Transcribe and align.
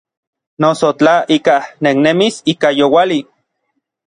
Noso 0.63 0.89
tla 1.01 1.13
ikaj 1.37 1.59
nejnemis 1.89 2.41
ika 2.55 2.73
youali. 2.79 3.21